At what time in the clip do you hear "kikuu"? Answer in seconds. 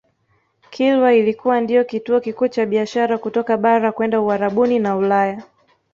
2.19-2.47